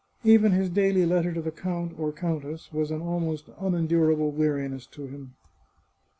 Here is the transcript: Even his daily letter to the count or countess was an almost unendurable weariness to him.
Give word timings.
Even 0.23 0.51
his 0.51 0.67
daily 0.71 1.05
letter 1.05 1.31
to 1.31 1.43
the 1.43 1.51
count 1.51 1.93
or 1.95 2.11
countess 2.11 2.73
was 2.73 2.89
an 2.89 3.03
almost 3.03 3.49
unendurable 3.59 4.31
weariness 4.31 4.87
to 4.87 5.05
him. 5.05 5.35